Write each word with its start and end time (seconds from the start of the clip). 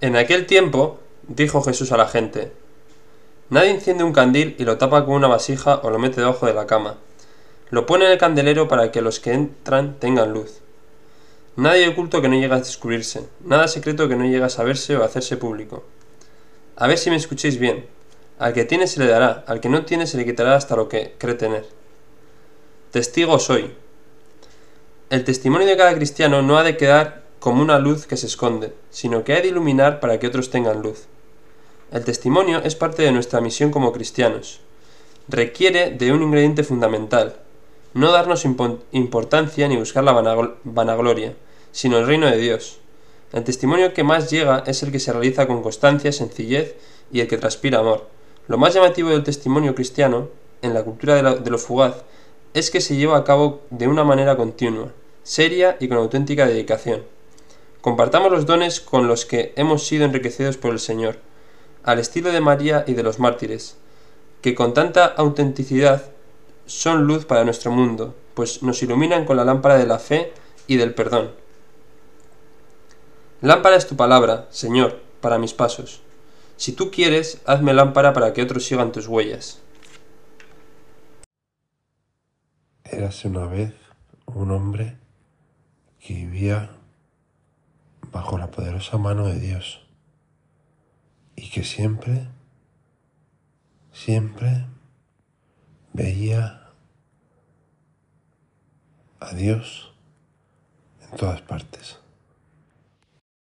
En 0.00 0.16
aquel 0.16 0.46
tiempo 0.46 0.98
dijo 1.28 1.62
Jesús 1.62 1.92
a 1.92 1.98
la 1.98 2.08
gente, 2.08 2.52
Nadie 3.50 3.70
enciende 3.70 4.04
un 4.04 4.12
candil 4.12 4.54
y 4.58 4.64
lo 4.64 4.78
tapa 4.78 5.04
con 5.04 5.14
una 5.14 5.26
vasija 5.26 5.80
o 5.82 5.90
lo 5.90 5.98
mete 5.98 6.20
debajo 6.20 6.46
de 6.46 6.54
la 6.54 6.66
cama. 6.66 6.98
Lo 7.70 7.84
pone 7.84 8.06
en 8.06 8.12
el 8.12 8.18
candelero 8.18 8.68
para 8.68 8.92
que 8.92 9.02
los 9.02 9.18
que 9.18 9.32
entran 9.32 9.98
tengan 9.98 10.32
luz. 10.32 10.60
Nadie 11.56 11.88
oculto 11.88 12.22
que 12.22 12.28
no 12.28 12.36
llegue 12.36 12.54
a 12.54 12.58
descubrirse, 12.58 13.28
nada 13.44 13.66
secreto 13.66 14.08
que 14.08 14.14
no 14.14 14.24
llegue 14.24 14.44
a 14.44 14.48
saberse 14.48 14.96
o 14.96 15.02
a 15.02 15.06
hacerse 15.06 15.36
público. 15.36 15.84
A 16.76 16.86
ver 16.86 16.96
si 16.96 17.10
me 17.10 17.16
escuchéis 17.16 17.58
bien. 17.58 17.86
Al 18.38 18.54
que 18.54 18.64
tiene 18.64 18.86
se 18.86 19.00
le 19.00 19.06
dará, 19.06 19.44
al 19.46 19.60
que 19.60 19.68
no 19.68 19.84
tiene 19.84 20.06
se 20.06 20.16
le 20.16 20.24
quitará 20.24 20.54
hasta 20.54 20.76
lo 20.76 20.88
que 20.88 21.14
cree 21.18 21.34
tener. 21.34 21.66
Testigo 22.92 23.38
soy. 23.38 23.74
El 25.10 25.24
testimonio 25.24 25.66
de 25.66 25.76
cada 25.76 25.94
cristiano 25.94 26.40
no 26.40 26.56
ha 26.56 26.62
de 26.62 26.76
quedar 26.76 27.19
como 27.40 27.62
una 27.62 27.78
luz 27.78 28.06
que 28.06 28.18
se 28.18 28.26
esconde, 28.26 28.74
sino 28.90 29.24
que 29.24 29.32
ha 29.32 29.40
de 29.40 29.48
iluminar 29.48 29.98
para 29.98 30.20
que 30.20 30.26
otros 30.26 30.50
tengan 30.50 30.82
luz. 30.82 31.06
El 31.90 32.04
testimonio 32.04 32.60
es 32.62 32.76
parte 32.76 33.02
de 33.02 33.12
nuestra 33.12 33.40
misión 33.40 33.70
como 33.70 33.92
cristianos. 33.92 34.60
Requiere 35.26 35.90
de 35.90 36.12
un 36.12 36.22
ingrediente 36.22 36.64
fundamental, 36.64 37.36
no 37.94 38.12
darnos 38.12 38.44
importancia 38.44 39.66
ni 39.68 39.76
buscar 39.76 40.04
la 40.04 40.12
vanagloria, 40.64 41.34
sino 41.72 41.98
el 41.98 42.06
reino 42.06 42.26
de 42.26 42.36
Dios. 42.36 42.78
El 43.32 43.42
testimonio 43.42 43.94
que 43.94 44.04
más 44.04 44.30
llega 44.30 44.62
es 44.66 44.82
el 44.82 44.92
que 44.92 45.00
se 45.00 45.12
realiza 45.12 45.46
con 45.46 45.62
constancia, 45.62 46.12
sencillez 46.12 46.74
y 47.10 47.20
el 47.20 47.28
que 47.28 47.38
transpira 47.38 47.78
amor. 47.78 48.06
Lo 48.48 48.58
más 48.58 48.74
llamativo 48.74 49.10
del 49.10 49.24
testimonio 49.24 49.74
cristiano, 49.74 50.28
en 50.62 50.74
la 50.74 50.82
cultura 50.82 51.14
de, 51.22 51.40
de 51.40 51.50
lo 51.50 51.58
fugaz, 51.58 52.02
es 52.52 52.70
que 52.70 52.80
se 52.80 52.96
lleva 52.96 53.16
a 53.16 53.24
cabo 53.24 53.62
de 53.70 53.88
una 53.88 54.04
manera 54.04 54.36
continua, 54.36 54.92
seria 55.22 55.76
y 55.80 55.88
con 55.88 55.96
auténtica 55.96 56.46
dedicación. 56.46 57.02
Compartamos 57.80 58.30
los 58.30 58.44
dones 58.44 58.80
con 58.80 59.08
los 59.08 59.24
que 59.24 59.54
hemos 59.56 59.86
sido 59.86 60.04
enriquecidos 60.04 60.58
por 60.58 60.72
el 60.72 60.80
Señor, 60.80 61.18
al 61.82 61.98
estilo 61.98 62.30
de 62.30 62.42
María 62.42 62.84
y 62.86 62.92
de 62.92 63.02
los 63.02 63.18
mártires, 63.18 63.78
que 64.42 64.54
con 64.54 64.74
tanta 64.74 65.06
autenticidad 65.06 66.10
son 66.66 67.04
luz 67.06 67.24
para 67.24 67.44
nuestro 67.44 67.70
mundo, 67.70 68.14
pues 68.34 68.62
nos 68.62 68.82
iluminan 68.82 69.24
con 69.24 69.36
la 69.36 69.44
lámpara 69.44 69.78
de 69.78 69.86
la 69.86 69.98
fe 69.98 70.32
y 70.66 70.76
del 70.76 70.94
perdón. 70.94 71.32
Lámpara 73.40 73.76
es 73.76 73.86
tu 73.86 73.96
palabra, 73.96 74.46
Señor, 74.50 75.00
para 75.22 75.38
mis 75.38 75.54
pasos. 75.54 76.02
Si 76.56 76.72
tú 76.72 76.90
quieres, 76.90 77.40
hazme 77.46 77.72
lámpara 77.72 78.12
para 78.12 78.34
que 78.34 78.42
otros 78.42 78.66
sigan 78.66 78.92
tus 78.92 79.08
huellas. 79.08 79.60
Érase 82.84 83.28
una 83.28 83.46
vez 83.46 83.72
un 84.26 84.50
hombre 84.50 84.98
que 85.98 86.12
vivía 86.12 86.70
bajo 88.12 88.38
la 88.38 88.50
poderosa 88.50 88.98
mano 88.98 89.26
de 89.26 89.38
Dios 89.38 89.86
y 91.36 91.50
que 91.50 91.64
siempre, 91.64 92.28
siempre 93.92 94.66
veía 95.92 96.70
a 99.20 99.34
Dios 99.34 99.92
en 101.02 101.16
todas 101.16 101.42
partes. 101.42 101.98